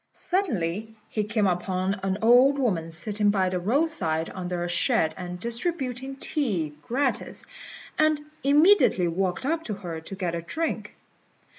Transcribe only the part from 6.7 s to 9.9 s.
gratis, and immediately walked up to